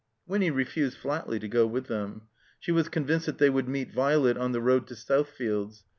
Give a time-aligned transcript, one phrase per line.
[0.25, 2.23] Winny refused flatly to go with them.
[2.57, 5.83] She was convinced that they would meet Violet on the road to South fields.